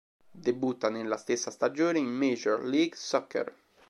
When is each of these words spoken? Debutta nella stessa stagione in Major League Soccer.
Debutta 0.31 0.89
nella 0.89 1.15
stessa 1.15 1.51
stagione 1.51 1.99
in 1.99 2.07
Major 2.09 2.63
League 2.63 2.97
Soccer. 2.97 3.55